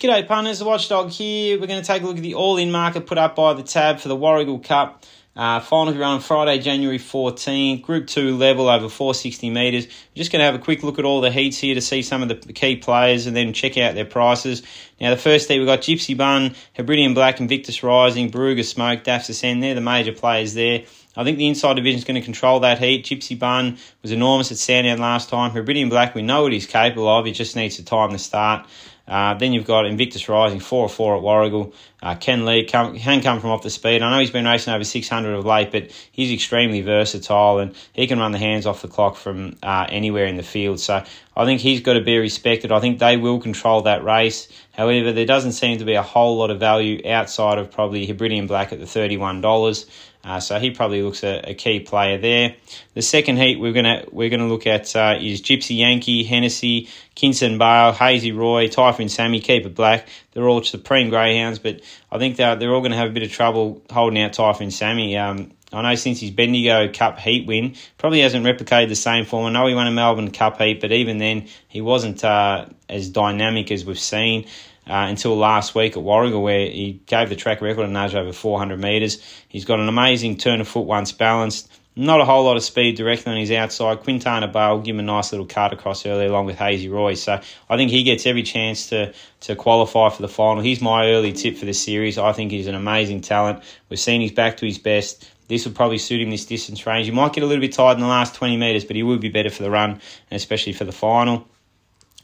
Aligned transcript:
G'day 0.00 0.26
punters, 0.26 0.60
the 0.60 0.64
Watchdog 0.64 1.10
here. 1.10 1.60
We're 1.60 1.66
going 1.66 1.82
to 1.82 1.86
take 1.86 2.00
a 2.02 2.06
look 2.06 2.16
at 2.16 2.22
the 2.22 2.32
all-in 2.32 2.70
market 2.70 3.06
put 3.06 3.18
up 3.18 3.36
by 3.36 3.52
the 3.52 3.62
tab 3.62 4.00
for 4.00 4.08
the 4.08 4.16
Warragul 4.16 4.64
Cup. 4.64 5.04
Uh, 5.36 5.60
final 5.60 5.92
run 5.92 6.14
on 6.14 6.20
Friday, 6.20 6.58
January 6.58 6.98
14th. 6.98 7.82
Group 7.82 8.06
2 8.06 8.38
level 8.38 8.70
over 8.70 8.88
460 8.88 9.50
metres. 9.50 9.88
Just 10.14 10.32
going 10.32 10.40
to 10.40 10.46
have 10.46 10.54
a 10.54 10.58
quick 10.58 10.82
look 10.82 10.98
at 10.98 11.04
all 11.04 11.20
the 11.20 11.30
heats 11.30 11.58
here 11.58 11.74
to 11.74 11.82
see 11.82 12.00
some 12.00 12.22
of 12.22 12.28
the 12.28 12.36
key 12.54 12.76
players 12.76 13.26
and 13.26 13.36
then 13.36 13.52
check 13.52 13.76
out 13.76 13.94
their 13.94 14.06
prices. 14.06 14.62
Now, 14.98 15.10
the 15.10 15.18
first 15.18 15.50
heat, 15.50 15.58
we've 15.58 15.68
got 15.68 15.82
Gypsy 15.82 16.16
Bun, 16.16 16.54
Hebridean 16.72 17.12
Black, 17.12 17.38
Invictus 17.38 17.82
Rising, 17.82 18.30
Barooga 18.30 18.64
Smoke, 18.64 19.04
Daffs 19.04 19.28
Ascend. 19.28 19.62
They're 19.62 19.74
the 19.74 19.82
major 19.82 20.12
players 20.12 20.54
there. 20.54 20.84
I 21.16 21.24
think 21.24 21.38
the 21.38 21.48
inside 21.48 21.74
division 21.74 21.98
is 21.98 22.04
going 22.04 22.20
to 22.20 22.24
control 22.24 22.60
that 22.60 22.78
heat. 22.78 23.04
Gypsy 23.04 23.38
Bun 23.38 23.78
was 24.02 24.12
enormous 24.12 24.52
at 24.52 24.58
Sandown 24.58 24.98
last 24.98 25.28
time. 25.28 25.50
Hebridean 25.50 25.88
Black, 25.88 26.14
we 26.14 26.22
know 26.22 26.42
what 26.42 26.52
he's 26.52 26.66
capable 26.66 27.08
of. 27.08 27.26
He 27.26 27.32
just 27.32 27.56
needs 27.56 27.76
the 27.76 27.82
time 27.82 28.10
to 28.10 28.18
start. 28.18 28.66
Uh, 29.10 29.34
then 29.34 29.52
you've 29.52 29.66
got 29.66 29.86
Invictus 29.86 30.28
Rising, 30.28 30.60
4 30.60 30.88
4 30.88 31.16
at 31.16 31.22
Warragul. 31.22 31.74
Uh, 32.00 32.14
Ken 32.14 32.44
Lee 32.44 32.64
come, 32.64 32.96
can 32.96 33.20
come 33.20 33.40
from 33.40 33.50
off 33.50 33.62
the 33.62 33.68
speed. 33.68 34.02
I 34.02 34.10
know 34.10 34.20
he's 34.20 34.30
been 34.30 34.44
racing 34.44 34.72
over 34.72 34.84
600 34.84 35.34
of 35.34 35.44
late, 35.44 35.72
but 35.72 35.90
he's 36.12 36.30
extremely 36.30 36.80
versatile 36.80 37.58
and 37.58 37.74
he 37.92 38.06
can 38.06 38.20
run 38.20 38.30
the 38.30 38.38
hands 38.38 38.66
off 38.66 38.82
the 38.82 38.88
clock 38.88 39.16
from 39.16 39.56
uh, 39.64 39.86
anywhere 39.88 40.26
in 40.26 40.36
the 40.36 40.44
field. 40.44 40.78
So 40.78 41.02
I 41.36 41.44
think 41.44 41.60
he's 41.60 41.80
got 41.80 41.94
to 41.94 42.00
be 42.00 42.18
respected. 42.18 42.70
I 42.70 42.78
think 42.78 43.00
they 43.00 43.16
will 43.16 43.40
control 43.40 43.82
that 43.82 44.04
race. 44.04 44.46
However, 44.72 45.10
there 45.10 45.26
doesn't 45.26 45.52
seem 45.52 45.78
to 45.78 45.84
be 45.84 45.94
a 45.94 46.02
whole 46.02 46.36
lot 46.36 46.50
of 46.50 46.60
value 46.60 47.02
outside 47.04 47.58
of 47.58 47.72
probably 47.72 48.06
Hebridean 48.06 48.46
Black 48.46 48.72
at 48.72 48.78
the 48.78 48.86
$31. 48.86 49.90
Uh, 50.22 50.38
so 50.38 50.58
he 50.58 50.70
probably 50.70 51.02
looks 51.02 51.24
a, 51.24 51.50
a, 51.50 51.54
key 51.54 51.80
player 51.80 52.18
there. 52.18 52.54
The 52.92 53.00
second 53.00 53.38
heat 53.38 53.58
we're 53.58 53.72
gonna 53.72 54.04
we're 54.12 54.28
gonna 54.28 54.48
look 54.48 54.66
at 54.66 54.94
uh, 54.94 55.16
is 55.18 55.40
Gypsy 55.40 55.78
Yankee, 55.78 56.24
Hennessy, 56.24 56.90
Kinson 57.14 57.56
Bale, 57.56 57.92
Hazy 57.92 58.30
Roy, 58.30 58.68
Typhoon 58.68 59.08
Sammy, 59.08 59.40
Keeper 59.40 59.70
Black. 59.70 60.06
They're 60.32 60.46
all 60.46 60.62
supreme 60.62 61.08
greyhounds, 61.08 61.58
but 61.58 61.80
I 62.12 62.18
think 62.18 62.36
they're 62.36 62.54
they're 62.56 62.74
all 62.74 62.80
going 62.80 62.92
to 62.92 62.98
have 62.98 63.08
a 63.08 63.12
bit 63.12 63.22
of 63.22 63.32
trouble 63.32 63.82
holding 63.90 64.20
out 64.22 64.34
Typhoon 64.34 64.70
Sammy. 64.70 65.16
Um, 65.16 65.52
I 65.72 65.82
know 65.82 65.94
since 65.94 66.20
his 66.20 66.30
Bendigo 66.30 66.92
Cup 66.92 67.18
heat 67.18 67.46
win, 67.46 67.76
probably 67.98 68.20
hasn't 68.20 68.44
replicated 68.44 68.88
the 68.88 68.96
same 68.96 69.24
form. 69.24 69.46
I 69.46 69.50
know 69.50 69.66
he 69.66 69.74
won 69.74 69.86
a 69.86 69.90
Melbourne 69.90 70.30
Cup 70.30 70.58
heat, 70.58 70.80
but 70.80 70.92
even 70.92 71.18
then, 71.18 71.48
he 71.68 71.80
wasn't 71.80 72.24
uh, 72.24 72.66
as 72.88 73.08
dynamic 73.08 73.70
as 73.70 73.84
we've 73.84 73.98
seen 73.98 74.46
uh, 74.88 75.06
until 75.08 75.36
last 75.36 75.74
week 75.74 75.96
at 75.96 76.02
Warragul, 76.02 76.42
where 76.42 76.66
he 76.66 77.00
gave 77.06 77.28
the 77.28 77.36
track 77.36 77.60
record 77.60 77.84
a 77.84 77.88
nudge 77.88 78.14
over 78.14 78.32
400 78.32 78.80
metres. 78.80 79.22
He's 79.48 79.64
got 79.64 79.78
an 79.78 79.88
amazing 79.88 80.38
turn 80.38 80.60
of 80.60 80.66
foot 80.66 80.86
once 80.86 81.12
balanced. 81.12 81.70
Not 81.96 82.20
a 82.20 82.24
whole 82.24 82.44
lot 82.44 82.56
of 82.56 82.62
speed 82.62 82.96
directly 82.96 83.32
on 83.32 83.38
his 83.38 83.50
outside. 83.50 84.00
Quintana 84.00 84.48
Bale 84.48 84.78
give 84.78 84.94
him 84.94 85.00
a 85.00 85.02
nice 85.02 85.32
little 85.32 85.46
cut 85.46 85.72
across 85.72 86.06
early 86.06 86.26
along 86.26 86.46
with 86.46 86.56
Hazy 86.56 86.88
Roy. 86.88 87.14
So 87.14 87.40
I 87.68 87.76
think 87.76 87.90
he 87.90 88.04
gets 88.04 88.26
every 88.26 88.44
chance 88.44 88.88
to, 88.88 89.12
to 89.40 89.56
qualify 89.56 90.08
for 90.08 90.22
the 90.22 90.28
final. 90.28 90.62
He's 90.62 90.80
my 90.80 91.08
early 91.10 91.32
tip 91.32 91.56
for 91.56 91.66
the 91.66 91.74
series. 91.74 92.16
I 92.16 92.32
think 92.32 92.52
he's 92.52 92.68
an 92.68 92.76
amazing 92.76 93.20
talent. 93.20 93.62
We've 93.88 94.00
seen 94.00 94.20
he's 94.20 94.32
back 94.32 94.56
to 94.58 94.66
his 94.66 94.78
best. 94.78 95.28
This 95.50 95.66
would 95.66 95.74
probably 95.74 95.98
suit 95.98 96.22
him 96.22 96.30
this 96.30 96.46
distance 96.46 96.86
range. 96.86 97.06
He 97.06 97.12
might 97.12 97.32
get 97.32 97.42
a 97.42 97.46
little 97.46 97.60
bit 97.60 97.72
tired 97.72 97.94
in 97.94 98.00
the 98.00 98.06
last 98.06 98.36
20 98.36 98.56
metres, 98.56 98.84
but 98.84 98.94
he 98.94 99.02
would 99.02 99.20
be 99.20 99.28
better 99.28 99.50
for 99.50 99.64
the 99.64 99.70
run, 99.70 99.90
and 99.90 100.00
especially 100.30 100.72
for 100.72 100.84
the 100.84 100.92
final. 100.92 101.46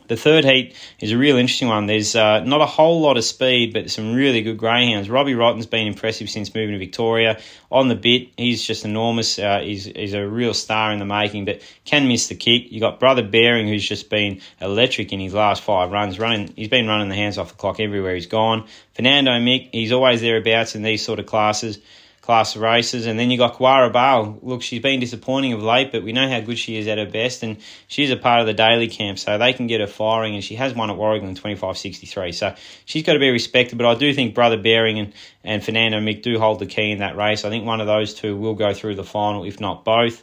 The 0.06 0.16
third 0.16 0.44
heat 0.44 0.76
is 1.00 1.10
a 1.10 1.18
real 1.18 1.36
interesting 1.36 1.66
one. 1.66 1.86
There's 1.86 2.14
uh, 2.14 2.44
not 2.44 2.60
a 2.60 2.66
whole 2.66 3.00
lot 3.00 3.16
of 3.16 3.24
speed, 3.24 3.72
but 3.72 3.90
some 3.90 4.14
really 4.14 4.42
good 4.42 4.56
greyhounds. 4.56 5.10
Robbie 5.10 5.34
Rotten's 5.34 5.66
been 5.66 5.88
impressive 5.88 6.30
since 6.30 6.54
moving 6.54 6.74
to 6.74 6.78
Victoria. 6.78 7.40
On 7.72 7.88
the 7.88 7.96
bit, 7.96 8.28
he's 8.36 8.62
just 8.62 8.84
enormous. 8.84 9.38
Uh, 9.40 9.60
he's, 9.60 9.86
he's 9.86 10.14
a 10.14 10.24
real 10.24 10.54
star 10.54 10.92
in 10.92 11.00
the 11.00 11.04
making, 11.04 11.44
but 11.44 11.60
can 11.84 12.06
miss 12.06 12.28
the 12.28 12.36
kick. 12.36 12.70
You 12.70 12.78
got 12.78 13.00
Brother 13.00 13.24
Bearing, 13.24 13.66
who's 13.66 13.86
just 13.86 14.08
been 14.08 14.40
electric 14.60 15.12
in 15.12 15.18
his 15.18 15.34
last 15.34 15.62
five 15.62 15.90
runs. 15.90 16.20
Running, 16.20 16.52
he's 16.54 16.68
been 16.68 16.86
running 16.86 17.08
the 17.08 17.16
hands 17.16 17.36
off 17.36 17.48
the 17.48 17.56
clock 17.56 17.80
everywhere 17.80 18.14
he's 18.14 18.26
gone. 18.26 18.66
Fernando 18.94 19.32
Mick, 19.32 19.70
he's 19.72 19.90
always 19.90 20.20
thereabouts 20.20 20.76
in 20.76 20.82
these 20.82 21.04
sort 21.04 21.18
of 21.18 21.26
classes 21.26 21.80
class 22.26 22.56
of 22.56 22.62
races. 22.62 23.06
And 23.06 23.18
then 23.18 23.30
you 23.30 23.38
got 23.38 23.54
Kwara 23.54 23.90
Bale. 23.92 24.38
Look, 24.42 24.60
she's 24.60 24.82
been 24.82 25.00
disappointing 25.00 25.52
of 25.52 25.62
late, 25.62 25.92
but 25.92 26.02
we 26.02 26.12
know 26.12 26.28
how 26.28 26.40
good 26.40 26.58
she 26.58 26.76
is 26.76 26.88
at 26.88 26.98
her 26.98 27.06
best, 27.06 27.42
and 27.42 27.58
she's 27.86 28.10
a 28.10 28.16
part 28.16 28.40
of 28.40 28.46
the 28.46 28.52
Dailly 28.52 28.88
camp, 28.88 29.18
so 29.18 29.38
they 29.38 29.52
can 29.52 29.68
get 29.68 29.80
her 29.80 29.86
firing. 29.86 30.34
And 30.34 30.44
she 30.44 30.56
has 30.56 30.74
won 30.74 30.90
at 30.90 30.96
Warragul 30.96 31.28
in 31.28 31.36
25.63, 31.36 32.34
so 32.34 32.54
she's 32.84 33.04
got 33.04 33.14
to 33.14 33.20
be 33.20 33.30
respected. 33.30 33.78
But 33.78 33.86
I 33.86 33.94
do 33.94 34.12
think 34.12 34.34
Brother 34.34 34.58
Bearing 34.58 34.98
and, 34.98 35.12
and 35.44 35.64
Fernando 35.64 36.00
Mick 36.00 36.22
do 36.22 36.38
hold 36.38 36.58
the 36.58 36.66
key 36.66 36.90
in 36.90 36.98
that 36.98 37.16
race. 37.16 37.44
I 37.44 37.48
think 37.48 37.64
one 37.64 37.80
of 37.80 37.86
those 37.86 38.12
two 38.12 38.36
will 38.36 38.54
go 38.54 38.74
through 38.74 38.96
the 38.96 39.04
final, 39.04 39.44
if 39.44 39.60
not 39.60 39.84
both. 39.84 40.22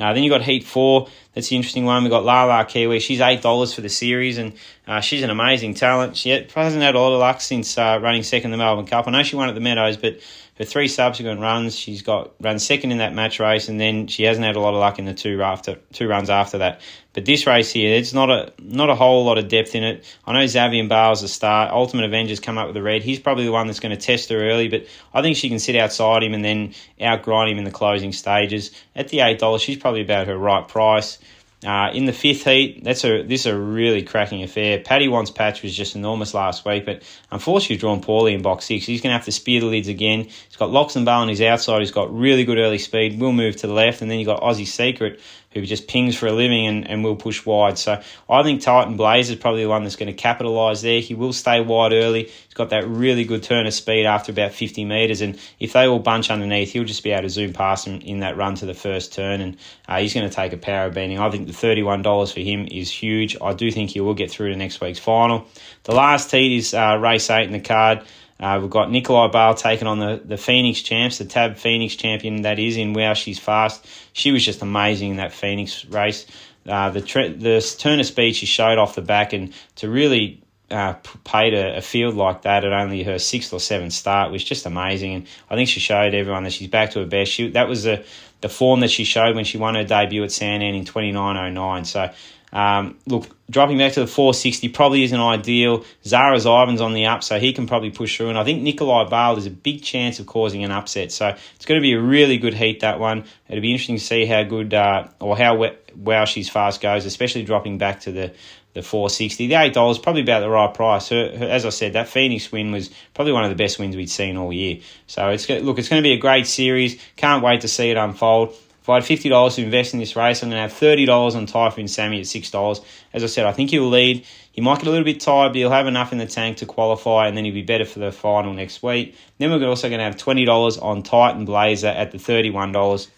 Uh, 0.00 0.14
then 0.14 0.22
you 0.22 0.30
got 0.30 0.40
Heat 0.40 0.64
Four. 0.64 1.08
That's 1.34 1.48
the 1.48 1.56
interesting 1.56 1.84
one. 1.84 2.02
We've 2.02 2.10
got 2.10 2.24
Lala 2.24 2.64
Kiwi. 2.64 2.98
She's 3.00 3.20
eight 3.20 3.42
dollars 3.42 3.74
for 3.74 3.82
the 3.82 3.90
series, 3.90 4.38
and 4.38 4.54
uh, 4.86 5.00
she's 5.00 5.22
an 5.22 5.28
amazing 5.28 5.74
talent. 5.74 6.16
She 6.16 6.30
hasn't 6.30 6.82
had 6.82 6.94
a 6.94 6.98
lot 6.98 7.12
of 7.12 7.20
luck 7.20 7.42
since 7.42 7.76
uh, 7.76 7.98
running 8.02 8.22
second 8.22 8.52
in 8.54 8.58
the 8.58 8.64
Melbourne 8.64 8.86
Cup. 8.86 9.06
I 9.06 9.10
know 9.10 9.22
she 9.22 9.36
won 9.36 9.50
at 9.50 9.54
the 9.54 9.60
Meadows, 9.60 9.98
but 9.98 10.20
her 10.58 10.66
three 10.66 10.86
subsequent 10.86 11.40
runs, 11.40 11.74
she's 11.74 12.02
got 12.02 12.32
run 12.40 12.58
second 12.58 12.92
in 12.92 12.98
that 12.98 13.14
match 13.14 13.40
race, 13.40 13.68
and 13.68 13.80
then 13.80 14.06
she 14.06 14.24
hasn't 14.24 14.44
had 14.44 14.54
a 14.54 14.60
lot 14.60 14.74
of 14.74 14.80
luck 14.80 14.98
in 14.98 15.06
the 15.06 15.14
two 15.14 15.42
after 15.42 15.76
two 15.92 16.06
runs 16.06 16.28
after 16.28 16.58
that. 16.58 16.82
But 17.14 17.24
this 17.24 17.46
race 17.46 17.72
here, 17.72 17.94
it's 17.94 18.12
not 18.12 18.30
a 18.30 18.52
not 18.58 18.90
a 18.90 18.94
whole 18.94 19.24
lot 19.24 19.38
of 19.38 19.48
depth 19.48 19.74
in 19.74 19.82
it. 19.82 20.04
I 20.26 20.34
know 20.34 20.46
Xavier 20.46 20.80
and 20.80 20.90
Bale's 20.90 21.22
a 21.22 21.28
start. 21.28 21.70
Ultimate 21.70 22.04
Avengers 22.04 22.38
come 22.38 22.58
up 22.58 22.66
with 22.66 22.74
the 22.74 22.82
red. 22.82 23.02
He's 23.02 23.18
probably 23.18 23.44
the 23.44 23.52
one 23.52 23.66
that's 23.66 23.80
going 23.80 23.96
to 23.96 24.00
test 24.00 24.28
her 24.28 24.42
early, 24.42 24.68
but 24.68 24.86
I 25.14 25.22
think 25.22 25.36
she 25.36 25.48
can 25.48 25.58
sit 25.58 25.74
outside 25.74 26.22
him 26.22 26.34
and 26.34 26.44
then 26.44 26.74
outgrind 27.00 27.50
him 27.50 27.58
in 27.58 27.64
the 27.64 27.70
closing 27.70 28.12
stages. 28.12 28.72
At 28.94 29.08
the 29.08 29.20
eight 29.20 29.38
dollars, 29.38 29.62
she's 29.62 29.78
probably 29.78 30.02
about 30.02 30.26
her 30.26 30.36
right 30.36 30.68
price. 30.68 31.18
Uh, 31.64 31.90
in 31.94 32.06
the 32.06 32.12
fifth 32.12 32.44
heat, 32.44 32.82
that's 32.82 33.04
a 33.04 33.22
this 33.22 33.42
is 33.42 33.46
a 33.46 33.56
really 33.56 34.02
cracking 34.02 34.42
affair. 34.42 34.80
Paddy 34.80 35.06
Wants 35.06 35.30
Patch 35.30 35.62
was 35.62 35.72
just 35.74 35.94
enormous 35.94 36.34
last 36.34 36.64
week, 36.64 36.84
but 36.84 37.02
unfortunately 37.30 37.76
drawn 37.76 38.00
poorly 38.00 38.34
in 38.34 38.42
box 38.42 38.64
six. 38.64 38.84
He's 38.84 39.00
going 39.00 39.10
to 39.10 39.16
have 39.16 39.26
to 39.26 39.32
spear 39.32 39.60
the 39.60 39.66
lids 39.66 39.86
again. 39.86 40.24
He's 40.24 40.56
got 40.58 40.70
Locks 40.70 40.96
and 40.96 41.04
Bale 41.04 41.18
on 41.18 41.28
his 41.28 41.40
outside. 41.40 41.78
He's 41.78 41.92
got 41.92 42.12
really 42.12 42.44
good 42.44 42.58
early 42.58 42.78
speed. 42.78 43.20
Will 43.20 43.32
move 43.32 43.54
to 43.56 43.68
the 43.68 43.72
left, 43.72 44.02
and 44.02 44.10
then 44.10 44.18
you 44.18 44.28
have 44.28 44.40
got 44.40 44.48
Aussie 44.48 44.66
Secret, 44.66 45.20
who 45.52 45.62
just 45.66 45.88
pings 45.88 46.16
for 46.16 46.26
a 46.26 46.32
living 46.32 46.66
and, 46.66 46.88
and 46.88 47.04
will 47.04 47.16
push 47.16 47.44
wide. 47.44 47.78
So 47.78 48.00
I 48.28 48.42
think 48.42 48.62
Titan 48.62 48.96
Blaze 48.96 49.30
is 49.30 49.36
probably 49.36 49.62
the 49.62 49.68
one 49.68 49.82
that's 49.82 49.96
going 49.96 50.06
to 50.08 50.12
capitalise 50.12 50.82
there. 50.82 51.00
He 51.00 51.14
will 51.14 51.32
stay 51.32 51.60
wide 51.60 51.92
early. 51.92 52.24
He's 52.24 52.54
got 52.54 52.70
that 52.70 52.86
really 52.86 53.24
good 53.24 53.42
turn 53.42 53.66
of 53.66 53.74
speed 53.74 54.06
after 54.06 54.32
about 54.32 54.52
50 54.52 54.84
metres, 54.84 55.20
and 55.20 55.38
if 55.58 55.72
they 55.72 55.86
all 55.86 55.98
bunch 55.98 56.30
underneath, 56.30 56.72
he'll 56.72 56.84
just 56.84 57.02
be 57.02 57.10
able 57.10 57.22
to 57.22 57.30
zoom 57.30 57.52
past 57.52 57.84
them 57.84 58.00
in 58.00 58.20
that 58.20 58.36
run 58.36 58.54
to 58.56 58.66
the 58.66 58.74
first 58.74 59.12
turn, 59.12 59.40
and 59.40 59.56
uh, 59.88 59.98
he's 59.98 60.14
going 60.14 60.28
to 60.28 60.34
take 60.34 60.52
a 60.52 60.56
power 60.56 60.90
beating. 60.90 61.18
I 61.18 61.30
think 61.30 61.46
the 61.46 61.52
$31 61.52 62.32
for 62.32 62.40
him 62.40 62.68
is 62.70 62.90
huge. 62.90 63.36
I 63.40 63.54
do 63.54 63.70
think 63.70 63.90
he 63.90 64.00
will 64.00 64.14
get 64.14 64.30
through 64.30 64.50
to 64.50 64.56
next 64.56 64.80
week's 64.80 64.98
final. 64.98 65.46
The 65.84 65.94
last 65.94 66.30
heat 66.30 66.56
is 66.56 66.74
uh, 66.74 66.98
race 67.00 67.28
8 67.28 67.44
in 67.44 67.52
the 67.52 67.60
card. 67.60 68.02
Uh, 68.42 68.58
we've 68.60 68.70
got 68.70 68.90
Nikolai 68.90 69.28
Bale 69.28 69.54
taking 69.54 69.86
on 69.86 70.00
the, 70.00 70.20
the 70.24 70.36
Phoenix 70.36 70.82
champs, 70.82 71.18
the 71.18 71.24
Tab 71.24 71.56
Phoenix 71.56 71.94
champion 71.94 72.42
that 72.42 72.58
is 72.58 72.76
in 72.76 72.92
Wow 72.92 73.14
She's 73.14 73.38
Fast. 73.38 73.86
She 74.12 74.32
was 74.32 74.44
just 74.44 74.62
amazing 74.62 75.12
in 75.12 75.16
that 75.18 75.32
Phoenix 75.32 75.84
race. 75.84 76.26
Uh, 76.66 76.90
the 76.90 77.00
the 77.00 77.76
turn 77.78 78.00
of 78.00 78.06
speed 78.06 78.34
she 78.34 78.46
showed 78.46 78.78
off 78.78 78.96
the 78.96 79.02
back 79.02 79.32
and 79.32 79.52
to 79.76 79.88
really 79.88 80.42
uh, 80.72 80.94
paid 81.22 81.54
a, 81.54 81.76
a, 81.76 81.80
field 81.80 82.14
like 82.14 82.42
that 82.42 82.64
at 82.64 82.72
only 82.72 83.02
her 83.02 83.18
sixth 83.18 83.52
or 83.52 83.60
seventh 83.60 83.92
start 83.92 84.32
was 84.32 84.42
just 84.42 84.66
amazing. 84.66 85.14
And 85.14 85.28
I 85.50 85.54
think 85.54 85.68
she 85.68 85.80
showed 85.80 86.14
everyone 86.14 86.44
that 86.44 86.52
she's 86.52 86.68
back 86.68 86.92
to 86.92 87.00
her 87.00 87.06
best. 87.06 87.30
She, 87.30 87.50
that 87.50 87.68
was 87.68 87.84
the, 87.84 88.04
the 88.40 88.48
form 88.48 88.80
that 88.80 88.90
she 88.90 89.04
showed 89.04 89.36
when 89.36 89.44
she 89.44 89.58
won 89.58 89.74
her 89.74 89.84
debut 89.84 90.24
at 90.24 90.32
Sandown 90.32 90.74
in 90.74 90.84
29.09. 90.84 91.86
So 91.86 92.10
um, 92.52 92.98
look, 93.06 93.28
dropping 93.50 93.78
back 93.78 93.94
to 93.94 94.00
the 94.00 94.06
460 94.06 94.68
probably 94.68 95.04
isn't 95.04 95.18
ideal. 95.18 95.84
Zara's 96.04 96.44
Ivan's 96.44 96.80
on 96.80 96.92
the 96.92 97.06
up, 97.06 97.22
so 97.22 97.38
he 97.38 97.52
can 97.52 97.66
probably 97.66 97.90
push 97.90 98.16
through. 98.16 98.28
And 98.28 98.38
I 98.38 98.44
think 98.44 98.62
Nikolai 98.62 99.08
Bale 99.08 99.38
is 99.38 99.46
a 99.46 99.50
big 99.50 99.82
chance 99.82 100.20
of 100.20 100.26
causing 100.26 100.62
an 100.62 100.70
upset. 100.70 101.12
So 101.12 101.34
it's 101.54 101.64
going 101.64 101.80
to 101.80 101.82
be 101.82 101.94
a 101.94 102.00
really 102.00 102.36
good 102.36 102.54
heat, 102.54 102.80
that 102.80 103.00
one. 103.00 103.24
It'll 103.48 103.62
be 103.62 103.72
interesting 103.72 103.96
to 103.96 104.04
see 104.04 104.26
how 104.26 104.42
good 104.42 104.74
uh, 104.74 105.08
or 105.18 105.36
how 105.36 105.70
Wow 105.96 106.24
She's 106.26 106.50
Fast 106.50 106.80
goes, 106.82 107.06
especially 107.06 107.44
dropping 107.44 107.78
back 107.78 108.00
to 108.00 108.12
the, 108.12 108.34
the 108.74 108.82
460. 108.82 109.46
The 109.46 109.54
$8 109.54 110.02
probably 110.02 110.22
about 110.22 110.40
the 110.40 110.50
right 110.50 110.72
price. 110.74 111.08
Her, 111.08 111.34
her, 111.34 111.46
as 111.46 111.64
I 111.64 111.70
said, 111.70 111.94
that 111.94 112.08
Phoenix 112.08 112.52
win 112.52 112.70
was 112.70 112.90
probably 113.14 113.32
one 113.32 113.44
of 113.44 113.50
the 113.50 113.56
best 113.56 113.78
wins 113.78 113.96
we'd 113.96 114.10
seen 114.10 114.36
all 114.36 114.52
year. 114.52 114.80
So 115.06 115.30
it's 115.30 115.48
look, 115.48 115.78
it's 115.78 115.88
going 115.88 116.02
to 116.02 116.06
be 116.06 116.12
a 116.12 116.18
great 116.18 116.46
series. 116.46 117.00
Can't 117.16 117.42
wait 117.42 117.62
to 117.62 117.68
see 117.68 117.90
it 117.90 117.96
unfold. 117.96 118.54
If 118.82 118.88
I 118.88 118.96
had 118.96 119.04
fifty 119.04 119.28
dollars 119.28 119.54
to 119.54 119.62
invest 119.62 119.94
in 119.94 120.00
this 120.00 120.16
race, 120.16 120.42
I'm 120.42 120.50
going 120.50 120.58
to 120.58 120.62
have 120.62 120.72
thirty 120.72 121.06
dollars 121.06 121.36
on 121.36 121.46
Typhoon 121.46 121.86
Sammy 121.86 122.18
at 122.18 122.26
six 122.26 122.50
dollars. 122.50 122.80
As 123.12 123.22
I 123.22 123.28
said, 123.28 123.46
I 123.46 123.52
think 123.52 123.70
he'll 123.70 123.88
lead. 123.88 124.26
He 124.50 124.60
might 124.60 124.78
get 124.78 124.88
a 124.88 124.90
little 124.90 125.04
bit 125.04 125.20
tired, 125.20 125.50
but 125.50 125.56
he'll 125.56 125.70
have 125.70 125.86
enough 125.86 126.10
in 126.10 126.18
the 126.18 126.26
tank 126.26 126.56
to 126.58 126.66
qualify, 126.66 127.28
and 127.28 127.36
then 127.36 127.44
he'll 127.44 127.54
be 127.54 127.62
better 127.62 127.84
for 127.84 128.00
the 128.00 128.10
final 128.10 128.52
next 128.52 128.82
week. 128.82 129.16
Then 129.38 129.52
we're 129.52 129.68
also 129.68 129.88
going 129.88 130.00
to 130.00 130.04
have 130.04 130.16
twenty 130.16 130.44
dollars 130.44 130.78
on 130.78 131.04
Titan 131.04 131.44
Blazer 131.44 131.86
at 131.86 132.10
the 132.10 132.18
thirty-one 132.18 132.72
dollars. 132.72 133.08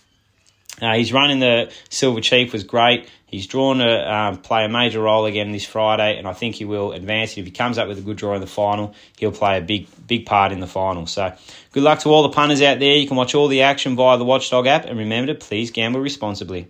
Uh, 0.80 0.94
his 0.94 1.12
run 1.12 1.30
in 1.30 1.38
the 1.38 1.72
Silver 1.88 2.20
Chief 2.20 2.52
was 2.52 2.64
great. 2.64 3.08
He's 3.26 3.46
drawn 3.46 3.78
to 3.78 4.14
um, 4.14 4.38
play 4.38 4.64
a 4.64 4.68
major 4.68 5.00
role 5.00 5.26
again 5.26 5.50
this 5.50 5.64
Friday, 5.64 6.18
and 6.18 6.26
I 6.26 6.32
think 6.32 6.54
he 6.54 6.64
will 6.64 6.92
advance. 6.92 7.36
If 7.36 7.44
he 7.44 7.50
comes 7.50 7.78
up 7.78 7.88
with 7.88 7.98
a 7.98 8.00
good 8.00 8.16
draw 8.16 8.34
in 8.34 8.40
the 8.40 8.46
final, 8.46 8.94
he'll 9.18 9.32
play 9.32 9.58
a 9.58 9.60
big, 9.60 9.88
big 10.06 10.24
part 10.24 10.52
in 10.52 10.60
the 10.60 10.66
final. 10.66 11.06
So, 11.06 11.32
good 11.72 11.82
luck 11.82 11.98
to 12.00 12.10
all 12.10 12.22
the 12.22 12.28
punters 12.28 12.62
out 12.62 12.78
there. 12.78 12.96
You 12.96 13.08
can 13.08 13.16
watch 13.16 13.34
all 13.34 13.48
the 13.48 13.62
action 13.62 13.96
via 13.96 14.18
the 14.18 14.24
Watchdog 14.24 14.66
app, 14.66 14.84
and 14.84 14.98
remember 14.98 15.32
to 15.32 15.38
please 15.38 15.72
gamble 15.72 16.00
responsibly. 16.00 16.68